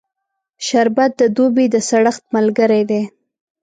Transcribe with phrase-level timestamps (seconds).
[0.67, 3.01] شربت د دوبی د سړښت ملګری دی